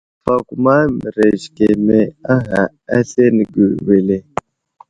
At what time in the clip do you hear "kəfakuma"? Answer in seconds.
0.23-0.73